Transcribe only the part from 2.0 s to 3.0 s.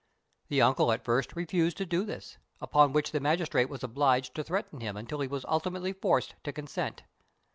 this; upon